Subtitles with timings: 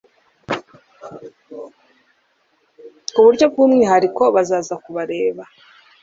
[3.13, 5.43] ku buryo bw umwihariko bazaza kubareba